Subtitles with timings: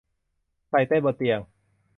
[0.69, 1.39] ใส่เต้นบนเตียง